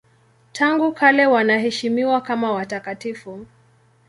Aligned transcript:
Tangu 0.51 0.91
kale 0.93 1.25
wanaheshimiwa 1.27 2.21
kama 2.21 2.51
watakatifu. 2.51 3.45